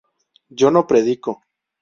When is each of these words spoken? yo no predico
yo 0.49 0.71
no 0.71 0.87
predico 0.87 1.43